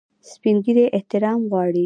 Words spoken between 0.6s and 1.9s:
ږیری احترام غواړي